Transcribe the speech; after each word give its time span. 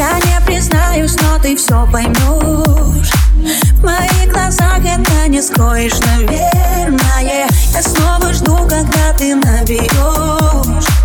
Я 0.00 0.18
не 0.20 0.40
признаюсь, 0.46 1.14
но 1.20 1.38
ты 1.38 1.54
все 1.54 1.86
поймешь 1.92 3.12
В 3.74 3.84
моих 3.84 4.32
глазах 4.32 4.78
это 4.78 5.28
не 5.28 5.42
скроешь, 5.42 6.00
наверное. 6.00 7.46
Я 7.74 7.82
снова 7.82 8.32
жду, 8.32 8.56
когда 8.66 9.12
ты 9.18 9.34
наберешь 9.34 10.99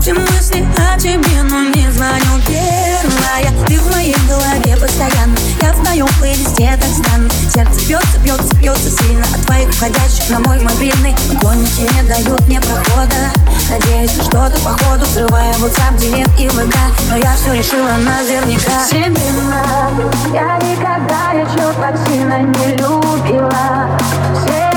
Все 0.00 0.12
мысли 0.14 0.66
о 0.76 0.98
тебе, 0.98 1.42
но 1.42 1.64
не 1.64 1.90
звоню 1.90 2.40
первая. 2.46 3.66
Ты 3.66 3.78
в 3.78 3.90
моей 3.92 4.16
голове 4.28 4.76
постоянно. 4.76 5.36
Я 5.62 5.72
в 5.72 5.82
твоем 5.82 6.08
плейлисте 6.18 6.78
так 6.80 6.90
странно. 6.90 7.30
Сердце 7.52 7.86
бьется, 7.86 8.18
бьется, 8.22 8.54
бьется 8.56 8.90
сильно 8.90 9.24
От 9.34 9.46
твоих 9.46 9.70
входящих 9.70 10.28
на 10.30 10.40
мой 10.40 10.60
мобильный. 10.60 11.14
Поклонники 11.32 11.80
не 11.94 12.02
дают 12.08 12.46
мне 12.46 12.60
прохода. 12.60 13.32
Надеюсь, 13.70 14.16
на 14.16 14.24
что-то 14.24 14.58
походу 14.62 15.04
Взрывая 15.06 15.54
WhatsApp, 15.54 15.98
директ 15.98 16.38
и 16.38 16.48
ВК 16.48 16.76
Но 17.08 17.16
я 17.16 17.34
все 17.34 17.54
решила 17.54 17.92
наверняка. 17.96 18.86
Семена 18.90 19.90
Я 20.32 20.58
никогда 20.58 21.32
еще 21.32 21.72
так 21.80 21.96
сильно 22.06 22.40
не 22.42 22.76
любила. 22.76 23.98
Все 24.44 24.73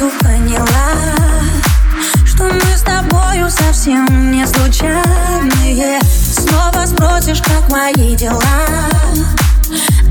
сразу 0.00 0.12
поняла 0.20 0.66
Что 2.24 2.44
мы 2.44 2.76
с 2.76 2.82
тобою 2.82 3.50
совсем 3.50 4.30
не 4.30 4.46
случайные. 4.46 6.00
Снова 6.02 6.86
спросишь, 6.86 7.42
как 7.42 7.70
мои 7.70 8.16
дела 8.16 8.40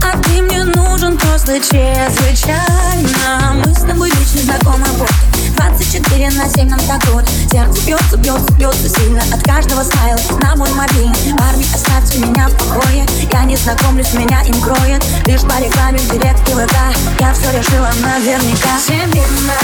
а 0.02 0.18
ты 0.24 0.42
мне 0.42 0.64
нужен 0.64 1.18
просто 1.18 1.60
чрезвычайно. 1.60 3.62
Мы 3.66 3.76
с 3.76 3.82
тобой 3.82 4.10
лично 4.10 4.42
знакомы 4.44 4.86
вот 4.98 5.39
24 5.60 6.30
на 6.32 6.50
7 6.50 6.70
нам 6.70 6.80
так 6.88 7.06
вот. 7.08 7.26
Сердце 7.52 7.82
бьется, 7.86 8.18
бьется, 8.18 8.52
бьется 8.54 8.90
сильно 8.90 9.22
От 9.34 9.44
каждого 9.44 9.84
стайла. 9.84 10.20
На 10.40 10.56
мой 10.56 10.70
мобильный 10.72 11.36
Парни, 11.38 11.66
оставьте 11.74 12.20
меня 12.20 12.48
в 12.48 12.54
покое. 12.54 13.06
Я 13.32 13.44
не 13.44 13.58
знакомлюсь, 13.58 14.14
меня 14.14 14.42
им 14.44 14.60
кроет. 14.62 15.04
Лишь 15.26 15.42
по 15.42 15.60
рекламе 15.62 16.00
в 16.00 16.12
директ 16.12 16.40
ВК 16.48 16.76
Я 17.20 17.34
все 17.34 17.52
решила 17.52 17.90
наверняка. 18.02 18.80
Семена 18.88 19.60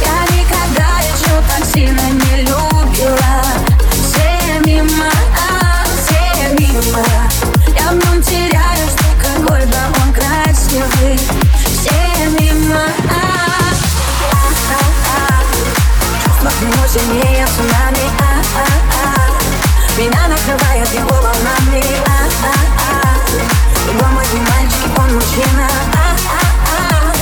Я 0.00 0.36
никогда 0.36 0.98
еще 0.98 1.40
так 1.48 1.64
сильно 1.72 2.02
не 2.10 2.42
любила. 2.42 3.44
Все 4.02 4.58
мимо, 4.66 5.10
все 6.02 6.48
мимо 6.58 7.04
Я 7.78 7.90
в 7.90 7.94
нем 7.94 8.20
теряюсь, 8.22 8.96
ну 8.98 9.44
какой 9.44 9.60
же 9.60 9.78
он 10.02 10.12
красивый 10.12 11.20
Нему 16.40 16.88
сильнее 16.88 17.46
цунами. 17.54 18.08
А-а-а. 18.18 19.38
Меня 19.98 20.26
накрывает 20.26 20.88
его 20.94 21.08
волнами 21.08 21.84
а-а-а. 22.06 23.18
Его 23.86 24.06
мой 24.06 24.24
мальчик, 24.48 24.98
он 24.98 25.14
мужчина. 25.14 25.68
А-а-а. 25.92 27.12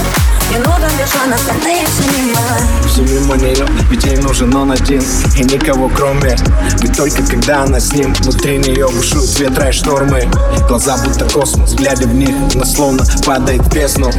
Лишь 0.99 1.15
он, 1.25 1.33
остальные 1.33 1.85
все 1.87 2.05
мимо 2.17 2.41
Все 2.87 3.03
мимо 3.03 3.37
нее, 3.37 3.67
ведь 3.91 4.05
ей 4.05 4.17
нужен 4.19 4.55
он 4.55 4.71
один. 4.71 5.03
И 5.37 5.43
никого 5.43 5.89
кроме 5.89 6.37
Ведь 6.81 6.97
только 6.97 7.25
когда 7.25 7.65
она 7.65 7.81
с 7.81 7.93
ним. 7.93 8.15
Внутри 8.15 8.59
нее 8.59 8.87
бушуют 8.87 9.37
ветра 9.41 9.71
и 9.71 9.73
штормы. 9.73 10.29
Глаза 10.69 10.97
будто 10.97 11.29
космос, 11.29 11.75
глядя 11.75 12.07
в 12.07 12.15
них 12.15 12.37
Она 12.55 12.65
словно 12.65 13.05
падает 13.27 13.63
в 13.63 13.75
бездну. 13.75 14.13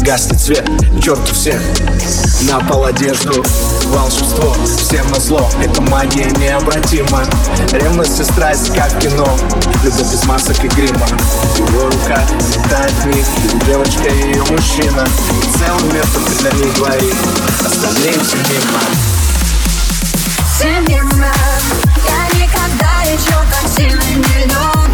Гаснет 0.00 0.40
свет, 0.40 0.70
черт 1.02 1.20
у 1.30 1.34
всех 1.34 1.60
На 2.48 2.58
пол 2.60 2.86
одежду 2.86 3.44
Волшебство, 3.86 4.54
всем 4.64 5.06
на 5.08 5.20
зло 5.20 5.48
Это 5.62 5.80
магия 5.82 6.30
необратима. 6.38 7.24
Ревность 7.72 8.20
и 8.20 8.24
страсть, 8.24 8.74
как 8.74 8.98
кино. 8.98 9.26
Любовь 9.82 10.12
без 10.12 10.24
масок 10.24 10.64
и 10.64 10.68
грима. 10.68 11.06
Его 11.56 11.86
рука 11.86 12.20
летает 12.54 12.92
в 12.92 13.06
них 13.06 13.26
Девочка 13.66 14.08
и 14.08 14.32
ее 14.32 14.42
мужчина. 14.50 15.06
Целый 15.58 15.92
мир 15.92 16.06
только 16.12 16.30
для 16.40 16.50
них 16.52 16.74
двоих 16.74 17.14
Остальные 17.64 18.14
все 18.20 18.36
мимо. 18.36 18.80
Все 20.54 20.80
мимо. 20.80 21.26
Я 22.06 22.40
никогда 22.40 23.02
еще 23.02 23.34
так 23.50 23.70
сильно 23.76 24.02
не 24.02 24.44
любила 24.44 24.85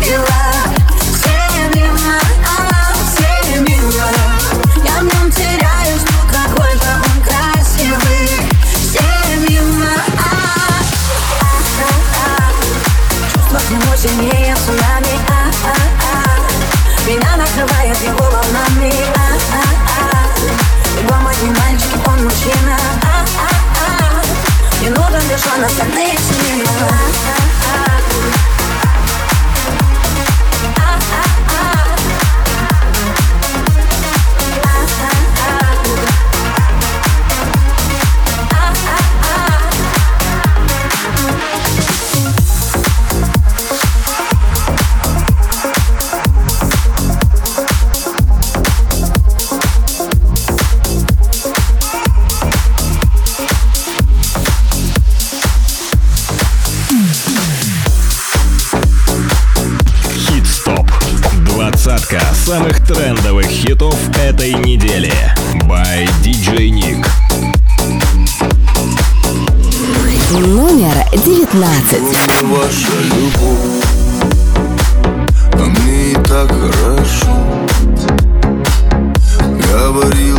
Сильнее 14.02 14.56
цунами 14.56 15.16
а-а-а. 15.28 17.06
Меня 17.06 17.36
накрывает 17.36 17.96
его 18.02 18.18
волнами 18.18 18.92
а-а-а. 19.14 21.00
Его 21.00 21.14
мой 21.20 21.36
не 21.40 21.50
мальчик, 21.50 22.08
он 22.08 22.24
мужчина 22.24 22.76
а-а-а. 23.04 24.20
Не 24.80 24.88
нужен 24.88 25.22
лишь 25.28 25.46
он, 25.56 25.64
остальные 25.64 26.16
все 26.18 26.34
мимо 26.42 26.64
Хит-стоп. 30.64 31.81
Самых 62.42 62.84
трендовых 62.84 63.46
хитов 63.46 63.96
этой 64.18 64.52
недели. 64.54 65.12
By 65.68 66.08
DJ 66.24 66.70
Nick. 66.70 67.06
Номер 70.32 70.94
девятнадцать. 71.24 72.02
Ваша 72.42 72.98
любовь, 73.14 73.84
а 75.52 75.64
мне 75.66 76.10
и 76.10 76.14
так 76.14 76.50
хорошо 76.50 77.32
Говорила, 79.70 80.31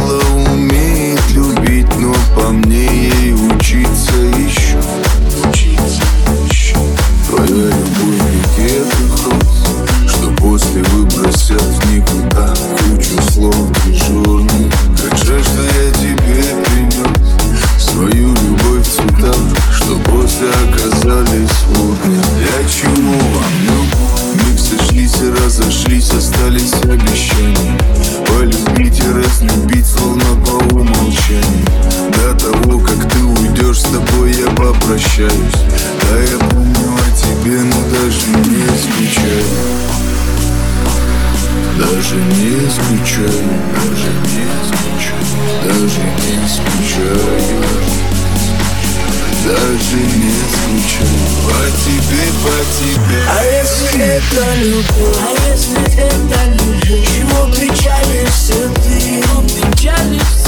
попрощаюсь 35.13 35.53
Да 36.09 36.17
я 36.19 36.39
помню 36.49 36.95
о 36.95 37.11
тебе, 37.15 37.59
но 37.61 37.79
даже 37.89 38.27
не 38.49 38.65
скучаю 38.77 39.45
Даже 41.77 42.15
не 42.15 42.69
скучаю, 42.69 43.45
даже 43.75 44.09
не 44.23 44.45
скучаю, 44.67 45.23
даже 45.63 46.01
не 46.01 46.47
скучаю 46.47 47.63
даже 49.43 49.97
не 49.97 50.31
скучаю 50.47 51.23
По 51.43 51.59
тебе, 51.83 52.23
по 52.43 52.55
тебе. 52.79 53.21
А 53.29 53.43
если 53.43 54.01
это 54.01 54.43
любовь, 54.63 55.17
а 55.19 55.51
если 55.51 55.81
это 55.97 56.39
любовь? 56.53 57.07
Чего 57.09 57.51
печалишься 57.51 58.69
ты, 58.83 59.21
чего 59.21 59.41
печалишься 59.41 60.42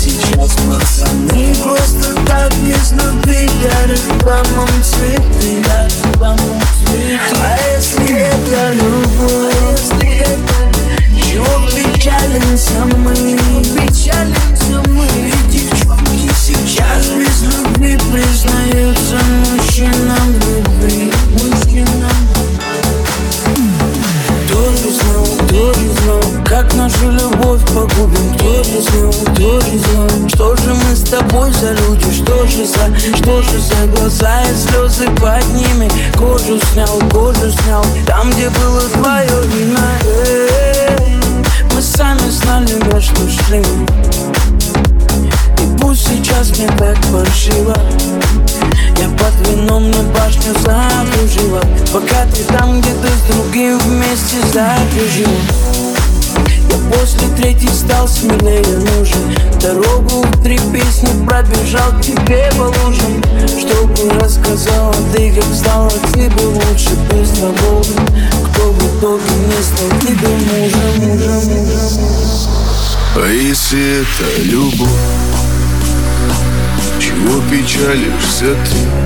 сейчас 0.00 0.56
пацаны. 0.66 1.54
Просто 1.62 2.14
так 2.26 2.52
любви 2.92 3.50
Дарят 3.62 4.22
вам 4.22 4.68
цветы, 4.82 5.62
дарят 5.64 6.16
вам 6.16 6.38
цветы 6.38 7.20
А 7.38 7.58
если 7.76 8.16
это 8.16 8.72
любовь, 8.72 9.54
а 9.54 9.72
если 9.72 10.10
это 10.20 10.54
Чего 11.22 11.54
печалимся 11.68 12.80
мы, 12.96 13.14
печалимся 13.76 14.82
мы. 14.88 15.06
Ведь 15.16 15.50
девчонки 15.50 16.30
сейчас 16.34 17.08
без 17.08 17.42
любви 17.42 17.98
признаются 18.10 19.18
мужчинам 19.52 20.32
любви. 20.32 21.12
Мужчинам 21.32 22.20
Кто 24.46 24.60
же 24.72 24.90
знал, 24.94 25.26
кто 25.44 25.74
же 25.74 25.92
знал, 26.02 26.22
как 26.46 26.74
нашу 26.74 27.10
любовь 27.10 27.60
погубим 27.74 28.19
Знал, 28.62 29.10
кто 29.34 29.58
знал, 29.60 30.28
что 30.28 30.56
же 30.56 30.74
мы 30.74 30.94
с 30.94 31.00
тобой 31.08 31.50
за 31.50 31.72
люди? 31.72 32.12
Что 32.12 32.46
же 32.46 32.66
за, 32.66 32.94
что 33.16 33.40
же 33.40 33.58
за 33.58 33.86
глаза 33.86 34.42
и 34.42 34.54
слезы 34.54 35.06
под 35.12 35.46
ними? 35.54 35.90
Кожу 36.14 36.60
снял, 36.70 37.00
кожу 37.10 37.50
снял, 37.50 37.82
там 38.06 38.30
где 38.30 38.50
было 38.50 38.82
твое 38.82 39.30
Эй, 40.14 41.16
Мы 41.74 41.80
сами 41.80 42.28
знали, 42.28 42.74
на 42.92 43.00
что 43.00 43.22
шли. 43.30 43.60
И 45.58 45.78
пусть 45.80 46.06
сейчас 46.06 46.50
мне 46.58 46.68
так 46.76 46.98
паршиво. 47.10 47.74
Я 48.98 49.08
под 49.08 49.48
вином 49.48 49.84
мне 49.84 50.02
башню 50.14 50.52
закружила. 50.60 51.62
Пока 51.94 52.26
ты 52.26 52.44
там 52.52 52.82
где-то 52.82 53.08
с 53.08 53.34
другим 53.34 53.78
вместе 53.78 54.36
закружила 54.52 55.89
после 56.90 57.28
третьей 57.36 57.68
стал 57.68 58.08
смелее 58.08 58.78
нужен. 58.96 59.50
Дорогу 59.60 60.22
в 60.22 60.42
три 60.42 60.58
песни 60.72 61.26
пробежал 61.26 62.00
тебе 62.00 62.50
по 62.56 62.62
лужам 62.62 63.22
Чтобы 63.46 64.10
рассказала 64.18 64.94
ты, 65.14 65.32
как 65.34 65.44
стало 65.54 65.90
тебе 66.14 66.46
лучше 66.46 66.96
без 67.10 67.28
свободы 67.38 67.92
Кто 68.50 68.72
в 68.72 68.98
итоге 68.98 69.22
не 69.46 69.62
стал 69.62 70.00
тебе 70.00 70.28
мужем, 70.28 71.10
мужем, 71.10 71.60
мужем 71.60 72.04
А 73.16 73.28
если 73.30 74.00
это 74.00 74.42
любовь 74.44 74.88
Чего 76.98 77.40
печалишься 77.50 78.56
ты? 78.64 79.00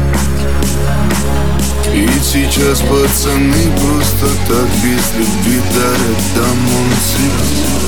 Ведь 1.93 2.25
сейчас 2.25 2.81
пацаны 2.81 3.71
просто 3.79 4.27
так 4.49 4.69
без 4.83 5.13
любви 5.17 5.61
дарят 5.75 6.23
домой 6.35 6.91
цветы. 7.05 7.85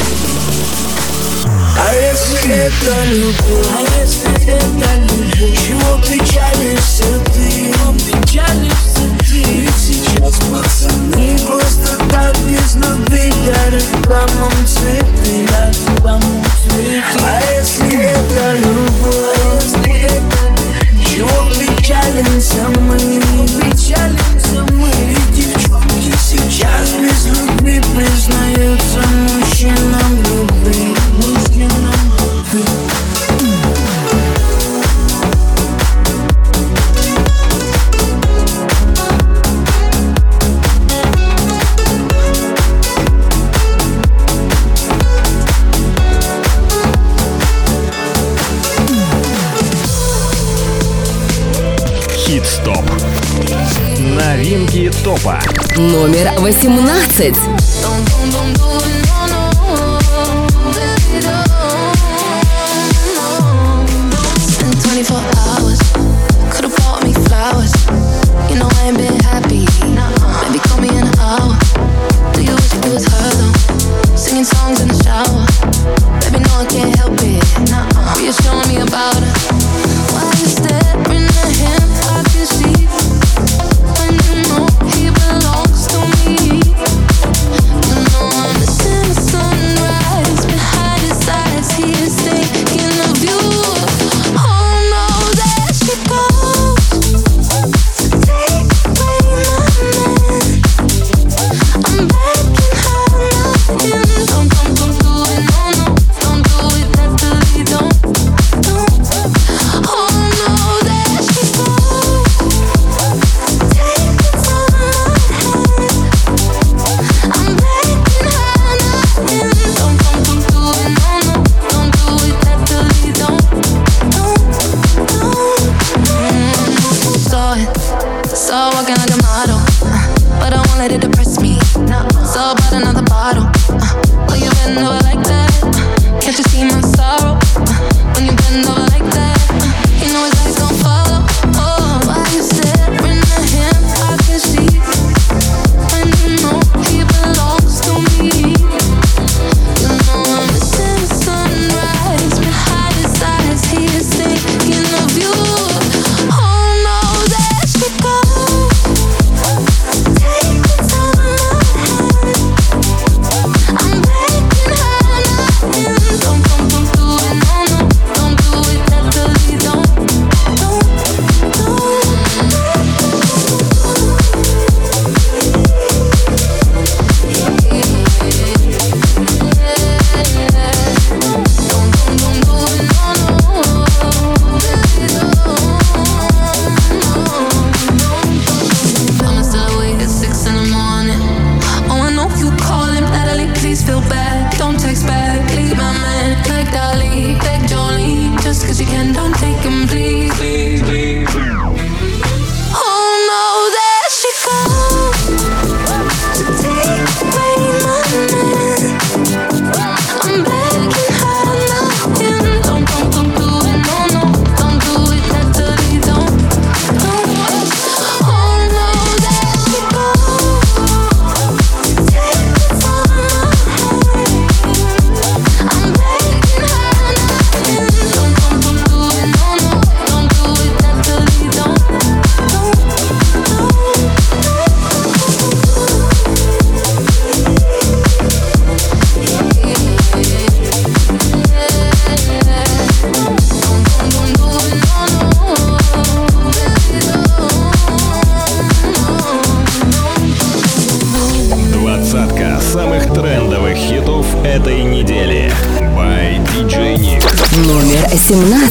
А 1.79 1.95
если 1.95 2.51
это 2.51 3.05
любовь, 3.13 3.67
а 3.75 4.01
если 4.01 4.31
это 4.53 4.91
любовь? 5.01 5.59
Чего 5.67 5.99
печалишься 6.03 7.05
ты, 7.35 7.73
чего 7.73 7.93
печалишься 7.93 9.05
ты? 9.21 9.43
Ведь 9.43 9.77
сейчас 9.77 10.37
пацаны 10.41 11.39
просто 11.47 11.97
так 12.11 12.37
без 12.49 12.75
любви 12.75 13.33
Дарят 13.47 13.85
вам 14.07 14.51
цветы, 14.67 15.47
дарят 15.49 16.01
вам 16.01 16.21
цветы. 16.21 17.03
А 17.23 17.41
если 17.57 17.97
это 17.97 18.55
любовь, 18.59 19.36
Номер 55.79 56.33
18. 56.39 57.35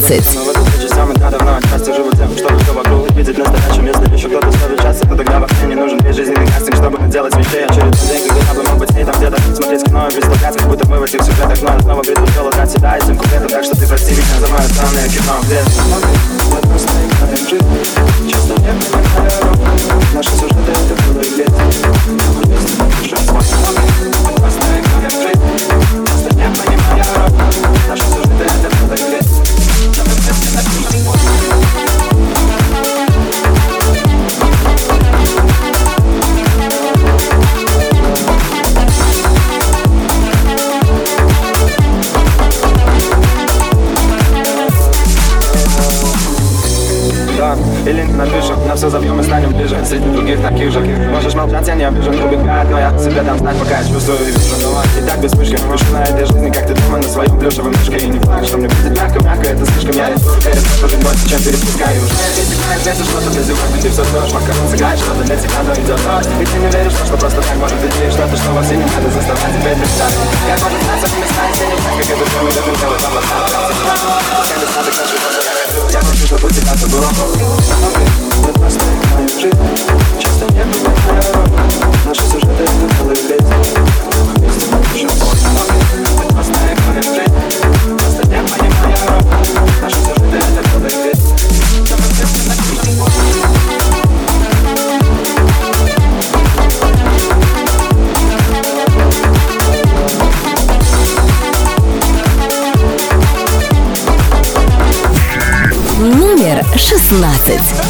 Mixes. 0.07 0.44
16. 107.07 107.84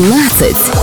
16 0.00 0.79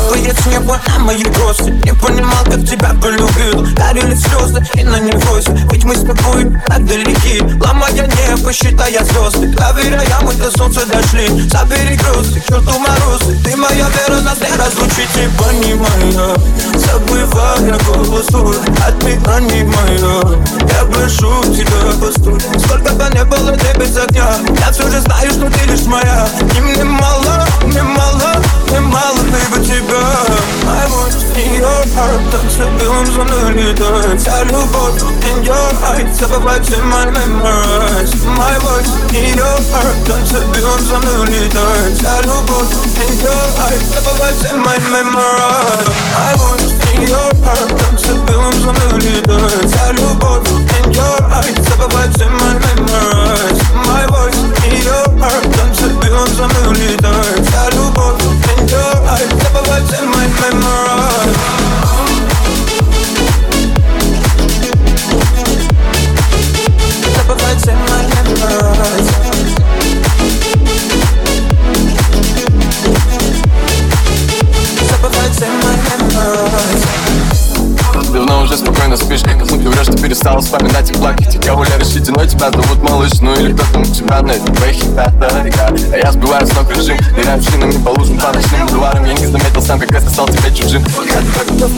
my 45.05 45.37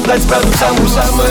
дать 0.10 0.28
ту 0.28 0.58
самую 0.58 0.89
самую 0.89 1.30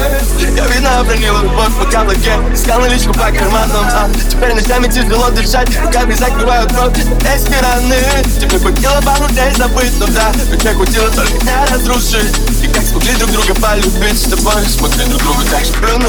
Я 0.57 0.65
вина 0.67 1.01
обронила 1.01 1.43
любовь 1.43 1.75
по 1.79 1.85
каблуке 1.91 2.33
Искал 2.55 2.81
наличку 2.81 3.13
по 3.13 3.25
карманам 3.33 3.85
а 3.93 4.09
Теперь 4.31 4.55
ночами 4.55 4.87
тяжело 4.87 5.31
дышать. 5.31 5.69
Руками 5.83 6.15
закрывают 6.15 6.71
рот 6.73 6.97
Эти 6.97 7.61
раны. 7.61 7.97
Тебе 8.41 8.59
хватило 8.59 9.01
пару 9.05 9.27
дней 9.31 9.53
забыть, 9.57 9.93
ну 9.99 10.07
да 10.09 10.31
Но 10.49 10.57
тебе 10.57 10.75
хватило 10.75 11.09
только 11.11 11.33
не 11.45 11.73
разрушить. 11.73 12.39
И 12.63 12.69
как 12.69 12.85
смогли 12.85 13.15
друг 13.15 13.31
друга 13.33 13.55
полюбить? 13.61 14.21
С 14.21 14.31
тобой 14.31 14.63
Смотри 14.67 15.05
друг 15.07 15.23
другу 15.23 15.43
так 15.51 15.65
же 15.65 15.73
прыгнуть 15.73 16.09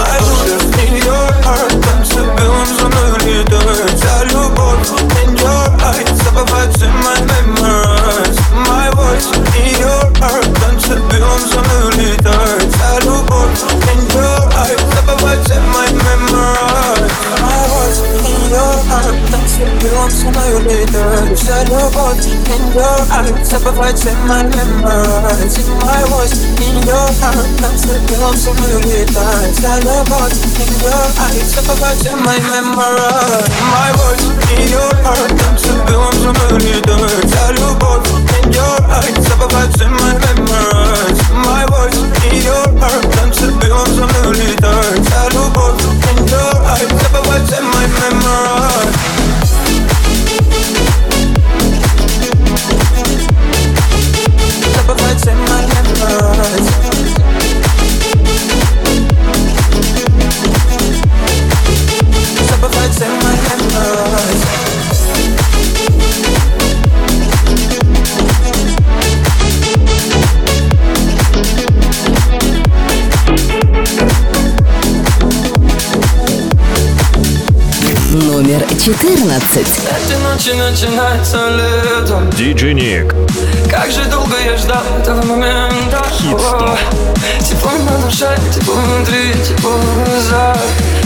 In 0.77 1.01
your 1.03 1.43
heart, 1.43 1.81
танцы 1.81 2.19
белым 2.37 2.67
за 2.67 2.85
мной 2.85 3.11
летает 3.25 3.99
Вся 3.99 4.23
любовь 4.25 4.89
in 5.23 5.35
your 5.37 5.81
eyes 5.81 6.23
Забывать 6.23 6.77
in 6.83 6.93
my 7.01 7.17
memories. 7.25 8.37
My 8.67 8.89
voice 8.91 9.31
in 9.57 9.79
your 9.79 10.05
heart, 10.19 10.58
танцы 10.89 11.01
белым 11.11 11.39
за 11.39 11.59
мной 11.59 11.91
летает 11.93 12.73
Вся 12.73 12.99
любовь 13.01 13.63
in 13.93 14.01
your 14.13 14.53
eyes 14.57 14.79
Забывать 14.95 15.49
in 15.49 15.63
my 15.73 15.88
heart, 19.59 19.79
танцы 19.79 19.83
белым 19.83 20.09
за 20.09 20.29
мной 20.29 20.61
летает 20.63 21.37
Вся 21.37 21.63
любовь 21.63 22.25
in 22.25 22.73
your 22.73 22.99
eyes 23.11 23.49
Забывать 23.49 24.05
in 24.05 24.17
my 24.27 24.43
memories 24.43 25.57
My 25.83 26.03
voice 26.09 26.45
in 26.59 26.75
your 26.85 27.09
heart, 27.19 27.47
танцы 27.59 27.99
белым 28.09 28.35
за 28.37 28.51
мной 28.51 28.81
летает 28.83 29.57
Вся 29.57 29.77
любовь 29.79 30.33
in 30.59 30.71
your 30.81 31.05
eyes 31.19 31.55
Забывать 31.55 32.05
in 32.05 32.17
my 32.23 32.39
memories 32.49 33.49
My 33.71 33.91
voice 33.97 34.25
in 34.51 34.69
your 34.69 34.93
heart, 35.03 35.29
танцы 35.37 35.71
белым 35.87 36.13
за 36.13 36.31
мной 36.31 36.59
летает 36.59 37.25
Вся 37.25 37.51
любовь 37.51 38.07
in 38.43 38.51
your 38.51 38.79
eyes 38.89 39.27
Забывать 39.27 39.81
in 39.81 39.91
my 39.91 40.13
memories 40.23 41.19
My 41.33 41.65
voice 41.67 41.97
in 42.25 42.43
your 42.43 42.65
heart, 42.79 43.15
танцы 43.15 43.51
белым 43.61 43.93
за 43.93 44.05
мной 44.05 44.35
летает 44.35 45.05
Вся 45.05 45.29
любовь 45.29 45.81
in 46.11 46.27
your 46.27 46.53
eyes 46.65 46.89
Забывать 47.01 47.51
in 47.51 47.65
my 47.65 47.87
memories 47.99 49.18
14. 78.89 79.55
Эти 79.55 80.15
ночи 80.15 80.49
начинается 80.55 81.37
летом 81.49 82.27
Диджей 82.31 82.73
Ник. 82.73 83.13
Как 83.69 83.91
же 83.91 84.03
долго 84.05 84.35
я 84.43 84.57
ждал 84.57 84.81
этого 84.99 85.21
момента. 85.25 86.01
О, 86.33 86.75
Тепло 87.39 87.71
на 87.71 88.03
душе, 88.03 88.35
тепло 88.51 88.73
внутри, 88.73 89.33
тепло 89.47 89.73
в 89.73 90.05
глазах. 90.05 90.57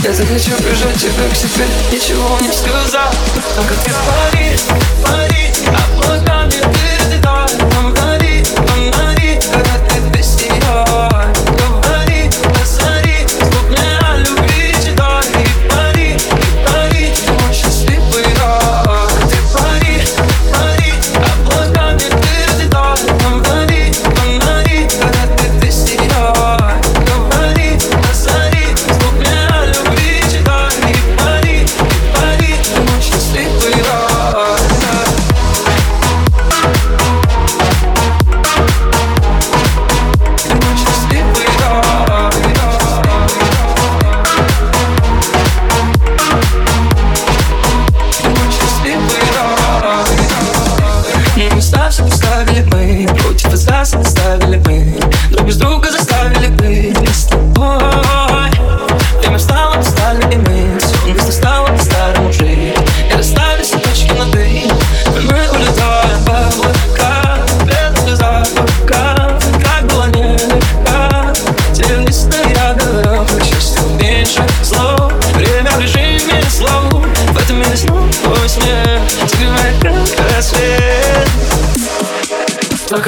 Я 0.02 0.14
захочу 0.14 0.52
прижать 0.62 0.96
тебя 0.96 1.28
к 1.30 1.36
себе, 1.36 1.66
ничего 1.92 2.38
не 2.40 2.50
сказав. 2.52 3.14
Только 3.54 3.74
ты 3.84 3.90
пари, 3.90 4.56
пари, 5.02 5.33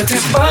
только 0.06 0.22
ты 0.22 0.45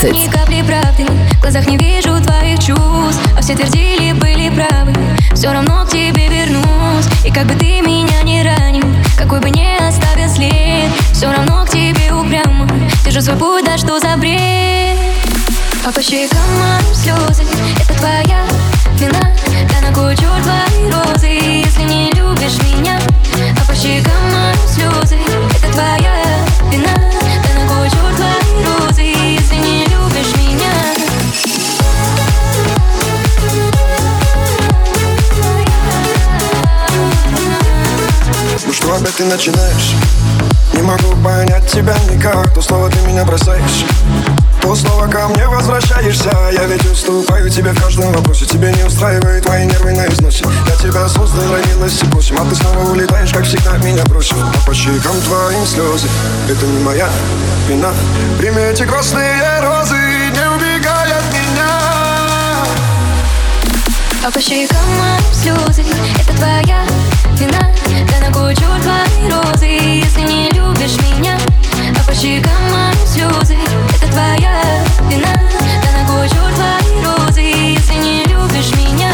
20 0.00 0.12
Ни 0.12 0.28
капли 0.28 0.62
правды, 0.62 1.06
в 1.38 1.40
глазах 1.40 1.66
не 1.66 1.78
вижу 1.78 2.20
твоих 2.22 2.58
чувств. 2.58 3.20
А 3.34 3.40
все 3.40 3.54
твердили, 3.54 4.12
были 4.12 4.50
правы, 4.50 4.92
все 5.34 5.50
равно 5.52 5.86
к 5.86 5.90
тебе 5.90 6.28
вернусь. 6.28 7.06
И 7.24 7.30
как 7.30 7.46
бы 7.46 7.54
ты 7.54 7.80
меня 7.80 8.22
не 8.22 8.42
ранил, 8.42 8.84
какой 9.16 9.40
бы 9.40 9.48
не 9.48 9.76
оставил 9.76 10.28
след 10.28 10.90
Все 11.12 11.32
равно 11.32 11.64
к 11.64 11.70
тебе 11.70 12.12
упрямо, 12.12 12.68
ты 13.04 13.10
же 13.10 13.22
свой 13.22 13.36
путь, 13.36 13.64
да 13.64 13.78
что 13.78 13.98
за 13.98 14.16
бред? 14.18 14.98
А 15.86 15.90
по 15.90 16.02
щекам 16.02 16.40
моим 16.58 16.94
слезы, 16.94 17.44
это 17.80 17.94
твоя 17.98 18.44
вина 18.98 19.20
Да 19.70 19.88
на 19.88 20.16
черт 20.16 20.42
твои 20.42 20.90
розы. 20.90 21.26
Если 21.26 21.82
не 21.82 22.10
любишь 22.12 22.58
меня 22.62 22.98
А 23.60 23.64
по 23.66 23.74
щекам 23.74 24.14
моим 24.32 24.68
слезы. 24.68 25.18
Это 25.56 25.72
твоя 25.72 26.14
вина 26.70 26.94
Да 26.94 27.62
на 27.62 27.68
кой 27.68 27.90
черт 27.90 28.16
твои 28.16 28.64
розы. 28.64 29.02
Если 29.02 29.56
не 29.56 29.84
любишь 29.86 30.34
меня 30.36 30.72
Ну 38.66 38.72
что 38.72 38.94
опять 38.94 39.16
ты 39.16 39.24
начинаешь? 39.24 39.94
Не 40.74 40.82
могу 40.82 41.14
понять 41.22 41.70
тебя 41.70 41.96
никак 42.10 42.52
То 42.54 42.62
снова 42.62 42.90
ты 42.90 43.00
меня 43.06 43.24
бросаешь 43.24 43.84
То 44.66 44.74
снова 44.74 45.06
ко 45.06 45.28
мне 45.28 45.46
возвращаешься. 45.46 46.28
Я 46.52 46.64
ведь 46.64 46.84
уступаю 46.86 47.48
тебе 47.48 47.70
в 47.70 47.80
каждом 47.80 48.12
вопросе. 48.12 48.46
Тебе 48.46 48.72
не 48.72 48.82
устраивает 48.82 49.46
мои 49.46 49.64
нервы 49.64 49.92
на 49.92 50.08
износе. 50.08 50.44
Я 50.66 50.74
тебя 50.74 51.08
создал, 51.08 51.44
родилась 51.54 52.02
и 52.02 52.06
просим 52.06 52.36
А 52.40 52.44
ты 52.44 52.56
снова 52.56 52.90
улетаешь, 52.90 53.32
как 53.32 53.44
всегда, 53.44 53.76
меня 53.78 54.04
бросив 54.06 54.38
А 54.38 54.66
по 54.66 54.74
щекам 54.74 55.20
твоим 55.20 55.64
слезы. 55.64 56.08
Это 56.50 56.66
не 56.66 56.80
моя 56.82 57.08
вина. 57.68 57.92
Прими 58.38 58.60
эти 58.60 58.82
красные 58.82 59.40
розы 59.60 59.94
Не 60.34 60.50
убегай 60.56 61.12
от 61.12 61.24
меня. 61.32 62.64
А 64.26 64.30
по 64.32 64.40
щекам 64.40 64.78
моим 64.98 65.32
слезы. 65.32 65.84
Это 66.18 66.36
твоя 66.36 66.84
вина. 67.38 67.72
Да 68.10 68.28
на 68.28 68.54
черт 68.56 68.82
твои 68.82 69.30
розы. 69.30 69.66
Если 69.66 70.22
не 70.22 70.50
любишь 70.50 70.96
меня 71.02 71.38
а 71.78 72.04
по 72.06 72.14
щекам 72.14 72.52
мои 72.70 73.06
слезы 73.06 73.56
Это 73.94 74.12
твоя 74.12 74.62
вина. 75.10 75.32
Да 75.52 75.90
на 75.92 76.02
нагучу 76.02 76.42
твои 76.54 77.04
розы 77.04 77.40
Если 77.40 77.94
не 77.94 78.24
любишь 78.24 78.72
меня. 78.76 79.12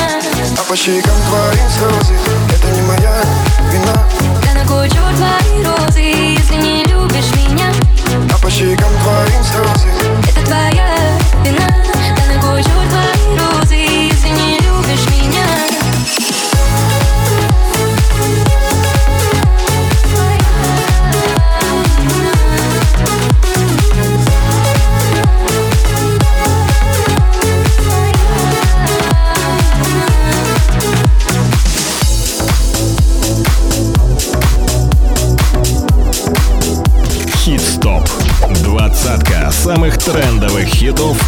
А 0.59 0.63
по 0.69 0.77
щекам 0.77 1.15
твоим 1.29 1.69
слезы 1.71 2.15
Это 2.55 2.69
не 2.71 2.83
моя 2.83 3.23
вина. 3.73 4.09
Да 4.45 4.55
на 4.55 4.65
нагучу 4.65 5.03
твои 5.17 5.65
розы 5.65 6.01
Если 6.01 6.57
не 6.57 6.85
любишь 6.85 7.33
меня. 7.37 7.73
А 8.33 8.39
по 8.39 8.51
щекам 8.51 8.91
твоим 9.03 9.45
слезы 9.45 9.89
Это 10.29 10.47
твоя 10.47 10.97
вина. 11.45 11.67
Да 12.17 12.23
на 12.27 12.35
нагучу 12.35 12.71
твои 12.91 13.39
розы 13.39 13.92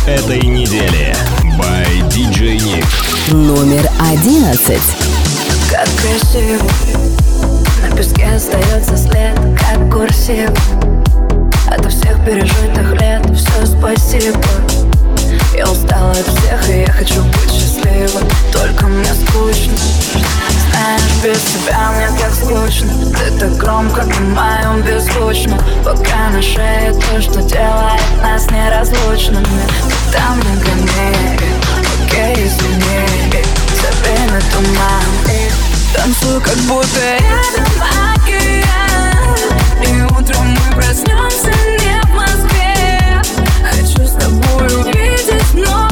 этой 0.07 0.43
недели. 0.43 1.14
By 1.59 2.07
DJ 2.09 2.59
Nick. 2.59 2.87
Номер 3.33 3.88
одиннадцать. 3.99 4.97
Как 5.71 5.88
красиво. 5.97 6.62
На 7.83 7.97
песке 7.97 8.27
остается 8.27 8.97
след, 8.97 9.35
как 9.59 9.93
курсив 9.93 10.51
От 11.69 11.87
всех 11.90 12.23
пережитых 12.25 13.01
лет 13.01 13.25
все 13.35 13.67
спасибо. 13.67 14.40
Я 15.57 15.71
устала 15.71 16.11
от 16.11 16.27
всех, 16.27 16.69
и 16.69 16.81
я 16.81 16.93
хочу 16.93 17.23
быть 17.23 17.51
счастливой 17.51 18.29
Только 18.53 18.87
мне 18.87 19.07
скучно. 19.14 19.73
Знаешь, 20.71 21.03
без 21.23 21.40
тебя 21.40 21.93
мне 21.93 22.09
так 22.19 22.33
скучно. 22.35 22.93
Ты 23.12 23.38
так 23.38 23.57
громко 23.57 24.03
на 24.03 24.21
моем 24.21 24.83
беззвучно. 24.83 25.59
Пока 25.83 26.31
на 26.31 26.43
шее 26.43 26.93
то, 26.93 27.23
что 27.23 27.40
делает 27.43 28.03
нас 28.23 28.51
неразлучными 28.51 29.93
там 30.14 30.38
на 30.38 30.55
гоне, 30.62 31.38
окей, 32.05 32.46
извини 32.46 33.42
Забей 33.81 34.40
туман 34.53 35.03
и 35.29 35.50
танцую, 35.94 36.40
как 36.40 36.57
будто 36.68 37.00
рядом 37.00 37.72
океан 38.14 39.37
И 39.83 40.03
утром 40.12 40.46
мы 40.48 40.74
проснемся 40.77 41.53
не 41.81 42.00
в 42.03 42.11
Москве 42.14 43.22
Хочу 43.70 44.07
с 44.07 44.12
тобой 44.12 44.66
увидеть 44.83 45.55
много 45.55 45.84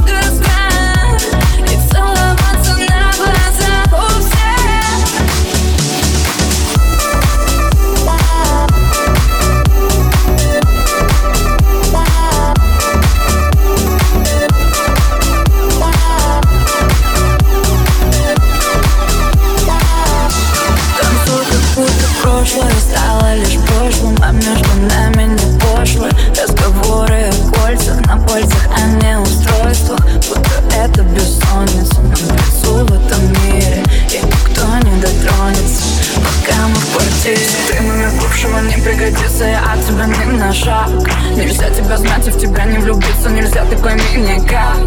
пригодится 39.03 39.45
Я 39.45 39.73
от 39.73 39.87
тебя 39.87 40.07
не 40.07 40.39
на 40.39 40.53
шаг. 40.53 40.91
Нельзя 41.37 41.71
тебя 41.71 41.97
знать 41.97 42.27
и 42.27 42.31
в 42.31 42.39
тебя 42.39 42.65
не 42.65 42.79
влюбиться 42.79 43.29
Нельзя, 43.31 43.65
ты 43.65 43.77
пойми 43.77 44.03
никак 44.17 44.79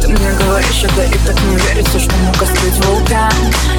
Ты 0.00 0.08
мне 0.08 0.32
говоришь 0.32 0.84
это 0.84 1.02
и 1.04 1.18
так 1.26 1.40
не 1.42 1.56
верится 1.56 1.98
Что 1.98 2.14
мог 2.16 2.42
остыть 2.42 2.84
вулкан. 2.84 3.32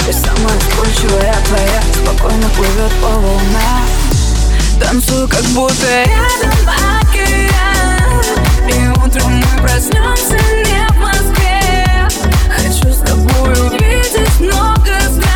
И 0.08 0.12
самая 0.12 0.58
вспыльчивая 0.60 1.36
твоя 1.48 1.82
Спокойно 1.94 2.50
плывет 2.50 2.92
по 3.02 3.08
волнам. 3.08 3.88
Танцую, 4.80 5.28
как 5.28 5.44
будто 5.54 5.86
рядом 5.86 6.70
океан. 7.02 8.24
И 8.68 9.00
утром 9.00 9.36
мы 9.36 9.62
проснемся 9.62 10.40
не 10.66 10.88
в 10.90 10.98
Москве. 10.98 12.08
Хочу 12.50 12.92
с 12.92 13.00
тобой 13.00 13.52
увидеть 13.70 14.40
много 14.40 15.00
стран 15.00 15.33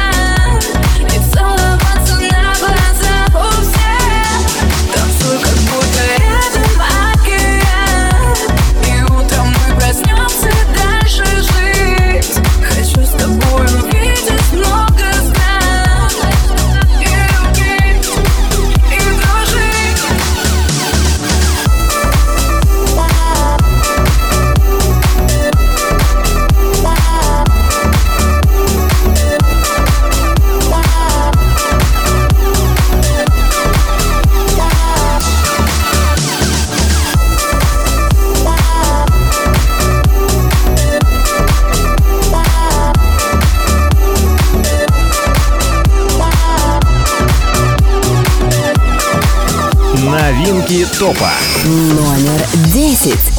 Новинки 50.68 50.86
топа. 51.00 51.32
Номер 51.66 52.46
десять. 52.74 53.32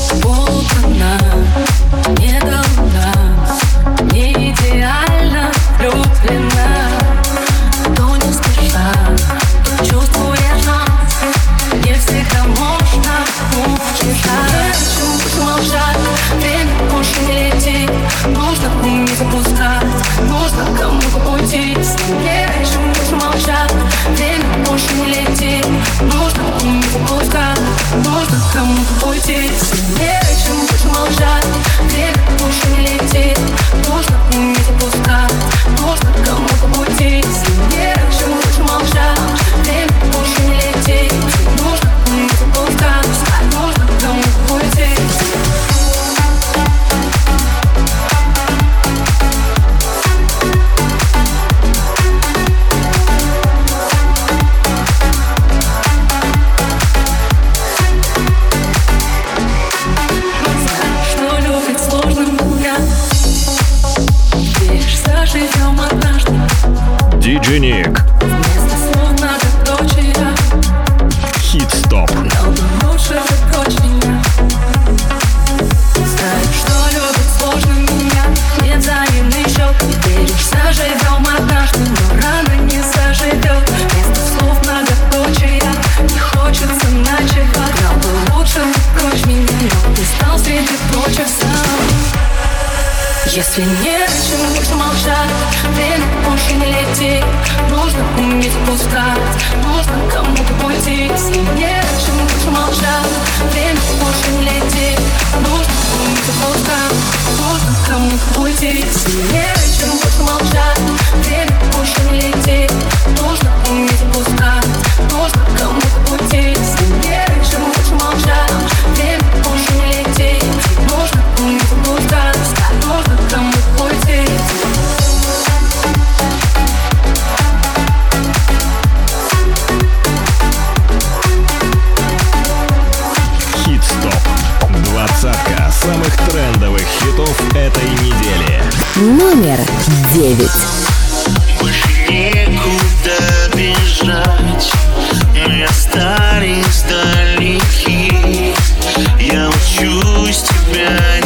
Yeah. 150.70 151.17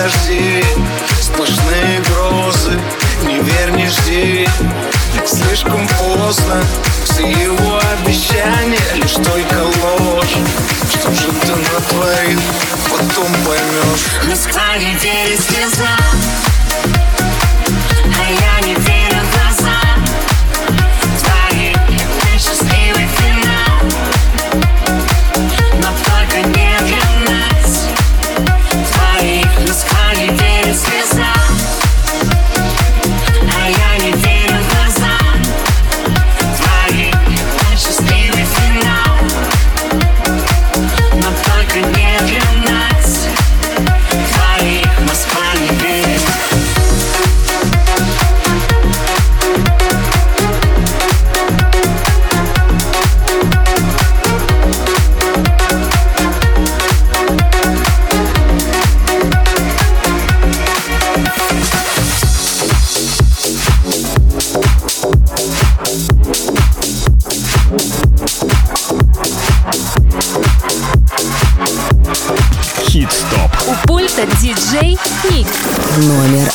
дожди 0.00 0.64
Сплошные 1.20 2.00
грозы, 2.08 2.78
не 3.24 3.38
верь, 3.40 3.70
не 3.72 3.86
жди. 3.86 4.48
Слишком 5.26 5.86
поздно, 5.88 6.62
все 7.04 7.28
его 7.30 7.78
обещания 7.92 8.78
Лишь 8.94 9.12
только 9.12 9.58
ложь. 9.82 10.36
Что 10.88 11.12
же 11.12 11.28
ты 11.42 11.54
натворил, 11.54 12.40
потом 12.90 13.32
поймешь. 13.44 14.06
Москва 14.26 14.76
не 14.78 14.94
перестезла 14.96 16.49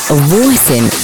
A 0.08 0.14
voice 0.14 0.70
in 0.70 0.95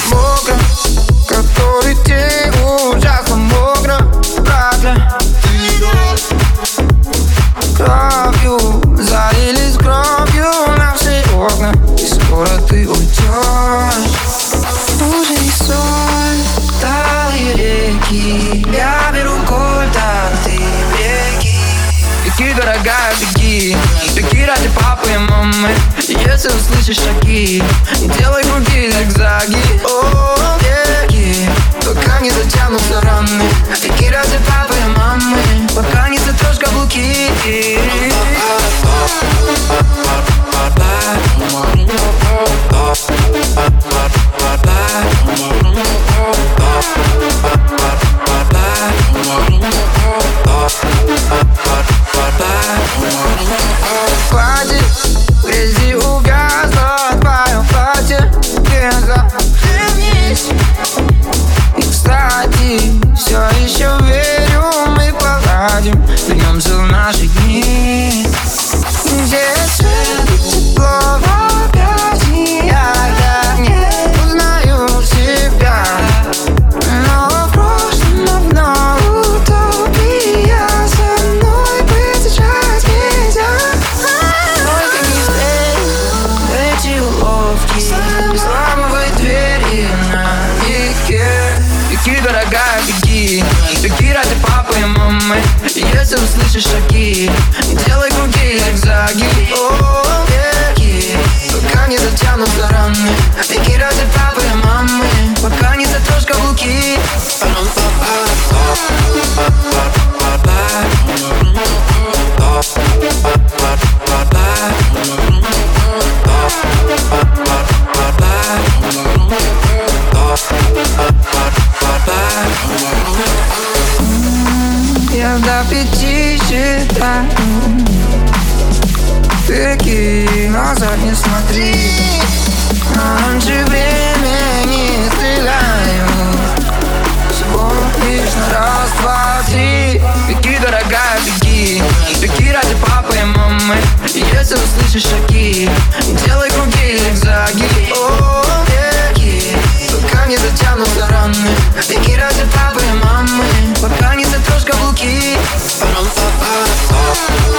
Делай 145.42 146.52
круги, 146.52 147.00
зигзаги 147.00 147.92
О, 147.98 148.44
беги 148.68 149.56
Пока 150.04 150.28
не 150.28 150.38
затянутся 150.38 151.08
раны 151.10 151.50
Беги 151.89 152.16
ради 152.16 152.46
папы 152.54 152.80
и 152.86 153.04
мамы. 153.04 153.44
Пока 153.82 154.14
не 154.14 154.24
затрешь 154.26 154.66
каблуки. 154.66 155.36
Парам-па-па-па 155.80 157.51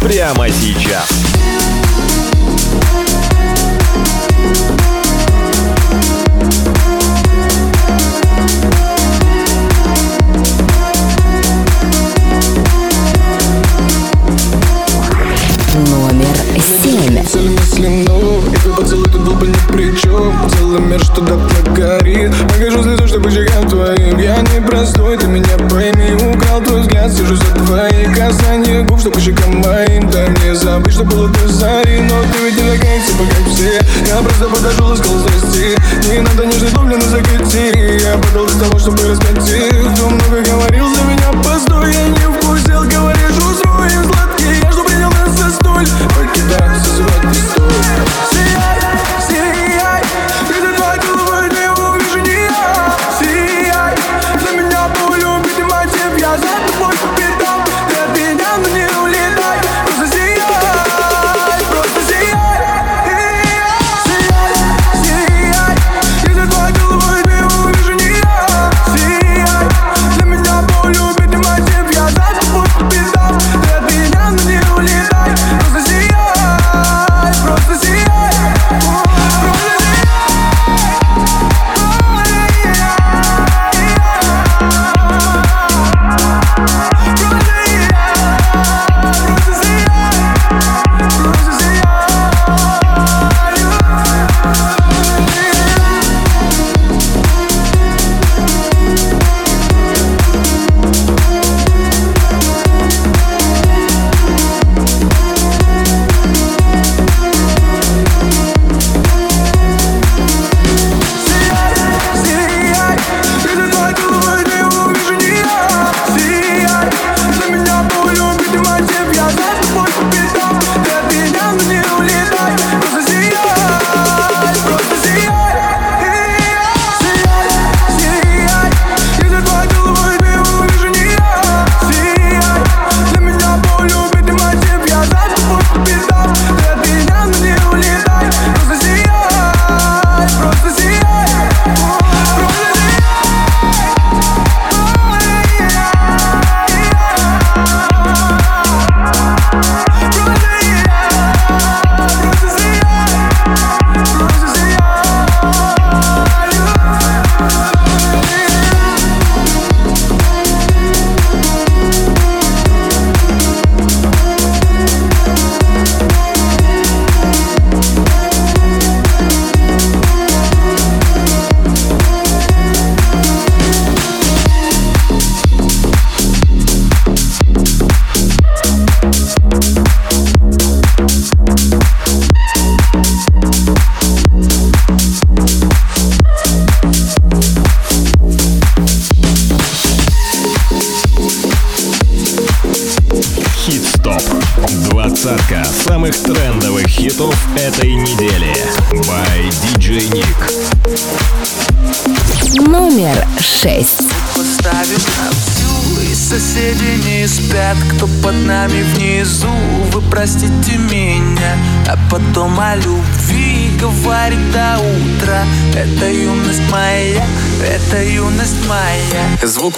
прямо 0.00 0.48
сейчас. 0.48 1.31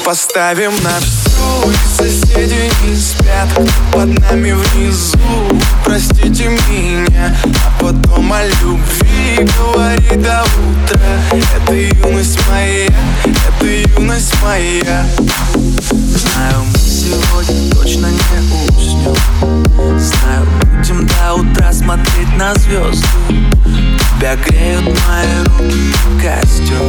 Поставим 0.05 0.73
на 0.83 1.01
всю 1.01 1.71
и 1.71 1.75
соседи 1.97 2.71
не 2.85 2.95
спят 2.95 3.49
под 3.91 4.09
нами 4.21 4.53
внизу, 4.53 5.19
простите 5.85 6.49
меня 6.49 7.35
А 7.65 7.83
потом 7.83 8.33
о 8.33 8.45
любви 8.45 9.49
говорит 9.57 10.23
до 10.23 10.43
утра. 10.43 11.41
Это 11.57 11.75
юность 11.75 12.39
моя, 12.49 12.89
это 13.25 13.67
юность 13.99 14.35
моя. 14.43 15.07
Знаю, 15.91 16.65
мы 16.71 16.79
сегодня 16.79 17.75
точно 17.75 18.07
не 18.09 18.54
смотреть 21.85 22.37
на 22.37 22.55
звезды 22.55 23.07
Тебя 24.17 24.37
греют 24.37 24.85
мои 24.85 25.45
руки 25.45 25.75
и 25.77 26.23
костюм. 26.23 26.89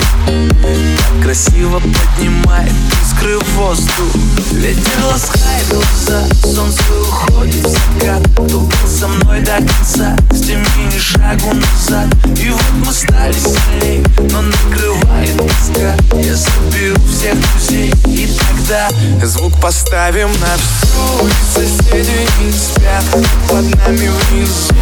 Так 0.62 1.24
красиво 1.24 1.80
поднимает 1.80 2.72
искры 3.04 3.40
в 3.40 3.50
воздух. 3.56 4.16
Ветер 4.52 5.06
ласкает 5.06 5.68
глаза, 5.70 6.24
солнце 6.44 6.84
уходит 7.02 7.66
в 7.66 7.70
закат 7.70 8.22
Кто 8.32 8.44
был 8.44 8.72
со 8.88 9.08
мной 9.08 9.42
до 9.42 9.58
конца, 9.58 10.16
сними 10.32 10.66
ни 10.94 10.98
шагу 10.98 11.54
назад. 11.54 12.08
И 12.40 12.50
вот 12.50 12.86
мы 12.86 12.94
стали 12.94 13.34
сильней, 13.34 14.06
но 14.32 14.42
накрывает 14.42 15.38
тоска 15.38 15.96
Я 16.18 16.38
соберу 16.38 16.96
всех 17.10 17.36
друзей 17.40 17.94
и 18.06 18.30
тогда 18.38 18.90
Звук 19.26 19.60
поставим 19.60 20.30
на 20.40 20.56
всю, 20.56 21.30
соседи 21.54 22.28
не 22.42 22.52
спят 22.52 23.04
Под 23.50 23.64
нами 23.76 24.10
внизу, 24.30 24.76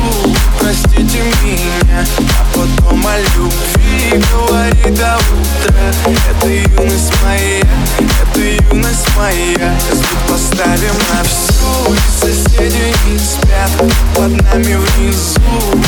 простите 0.59 1.23
меня 1.43 2.05
А 2.29 2.45
потом 2.53 3.05
о 3.05 3.19
любви 3.19 4.23
говори 4.31 4.95
до 4.95 5.17
утра 5.17 5.91
Это 6.29 6.47
юность 6.47 7.13
моя, 7.23 7.59
это 7.99 8.39
юность 8.39 9.07
моя. 9.17 9.75
Звук 9.91 10.19
поставим 10.29 10.95
на 11.09 11.23
всю, 11.23 11.95
соседи 12.19 12.93
не 13.07 13.17
спят 13.19 13.71
Под 14.15 14.31
нами 14.41 14.75
внизу, 14.75 15.81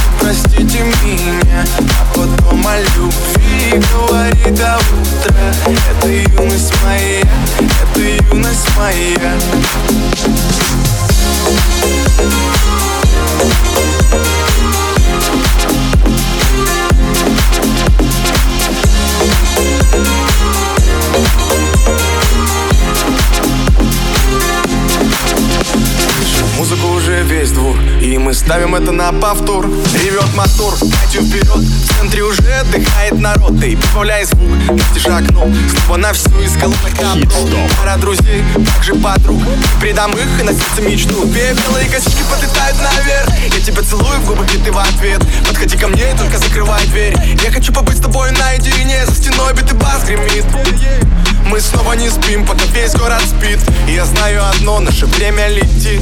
это 28.75 28.91
на 28.91 29.11
повтор. 29.13 29.65
Ревет 29.93 30.33
мотор, 30.35 30.73
Катю 30.73 31.23
вперед. 31.23 31.47
В 31.47 31.97
центре 31.97 32.23
уже 32.23 32.41
отдыхает 32.41 33.13
народ. 33.19 33.59
Ты 33.59 33.77
прибавляй 33.77 34.25
звук, 34.25 34.49
настежь 34.69 35.05
окно. 35.05 35.47
Снова 35.69 35.97
на 35.97 36.13
всю 36.13 36.41
из 36.41 36.53
колонок 36.53 36.79
Пара 37.79 37.97
друзей, 37.97 38.43
также 38.75 38.95
подруг. 38.95 39.41
Предам 39.79 40.11
их 40.13 40.39
и 40.39 40.43
на 40.43 40.51
сердце 40.51 40.81
мечту. 40.81 41.25
Две 41.25 41.53
белые 41.53 41.89
косички 41.89 42.23
подлетают 42.29 42.77
наверх. 42.81 43.29
Я 43.53 43.59
тебя 43.61 43.81
целую 43.81 44.19
в 44.19 44.27
губы, 44.27 44.45
и 44.53 44.57
ты 44.57 44.71
в 44.71 44.77
ответ. 44.77 45.21
Подходи 45.47 45.77
ко 45.77 45.87
мне 45.87 46.11
и 46.11 46.17
только 46.17 46.37
закрывай 46.37 46.85
дверь. 46.87 47.15
Я 47.43 47.51
хочу 47.51 47.71
побыть 47.71 47.97
с 47.97 48.01
тобой 48.01 48.31
наедине. 48.31 49.05
За 49.05 49.15
стеной 49.15 49.53
битый 49.53 49.77
бас 49.77 50.03
гремит. 50.05 50.45
Мы 51.45 51.61
снова 51.61 51.93
не 51.93 52.09
спим, 52.09 52.45
пока 52.45 52.65
весь 52.73 52.93
город 52.93 53.21
спит. 53.21 53.59
И 53.87 53.93
я 53.93 54.05
знаю 54.05 54.43
одно, 54.49 54.79
наше 54.79 55.05
время 55.05 55.47
летит 55.47 56.01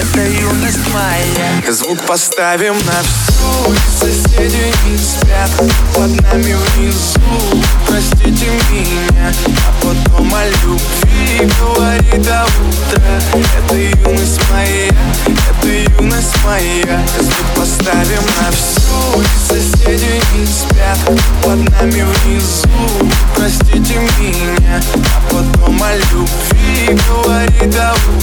это 0.00 0.26
юность 0.26 0.88
моя 0.92 1.72
Звук 1.72 2.00
поставим 2.06 2.74
на 2.74 3.02
всю, 3.02 3.74
соседи 3.98 4.72
не 4.86 4.98
спят 4.98 5.50
Под 5.94 6.10
нами 6.22 6.54
внизу, 6.54 7.62
простите 7.86 8.50
меня 8.70 9.32
А 9.54 9.84
потом 9.84 10.34
о 10.34 10.44
любви 10.46 11.50
говорит 11.60 12.22
до 12.22 12.44
утра 12.44 13.20
Это 13.32 13.74
юность 13.74 14.40
моя, 14.50 14.88
это 15.26 15.68
юность 15.68 16.44
моя. 16.44 17.00
Звук 17.20 17.46
поставим 17.56 18.24
на 18.40 18.50
всю, 18.50 19.22
соседи 19.48 20.20
не 20.34 20.46
спят 20.46 20.98
Под 21.42 21.58
нами 21.70 22.04
внизу, 22.24 22.68
простите 23.34 23.94
меня 24.18 24.80
А 25.04 25.34
потом 25.34 25.82
о 25.82 25.96
любви 25.96 26.98
говори 27.08 27.70
до 27.70 27.92
утра 27.92 28.21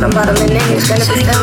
what 0.00 0.04
I'm 0.04 0.10
bottling 0.10 0.50
in. 0.50 0.76
It's 0.76 0.88
gonna 0.88 1.16
be 1.16 1.24
done. 1.24 1.38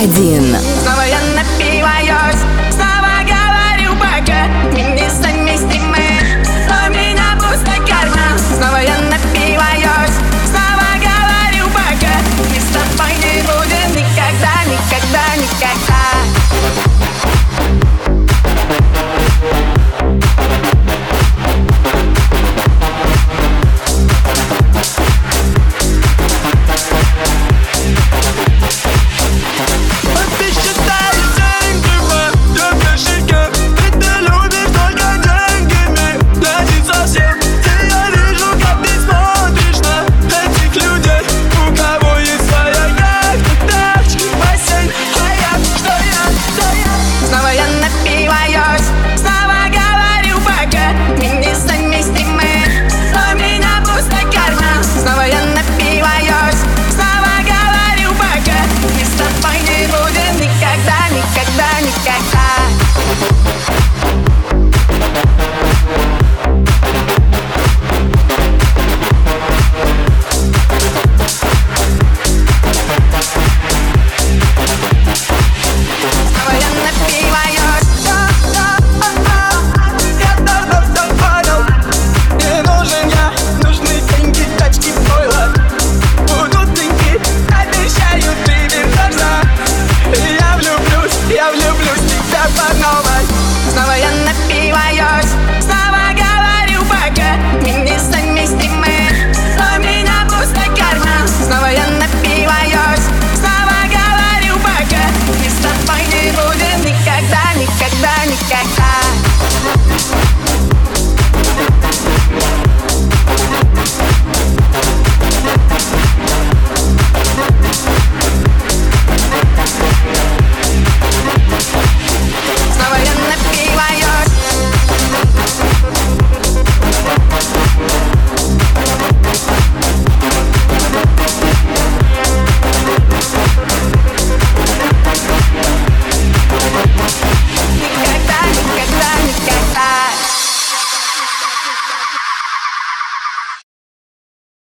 Один. 0.00 0.49